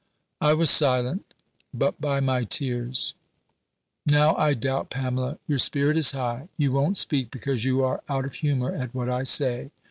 [0.41, 1.31] I was silent,
[1.75, 3.13] but by my tears.
[4.07, 6.47] "Now, I doubt, Pamela, your spirit is high.
[6.57, 9.69] You won't speak, because you are out of humour at what I say.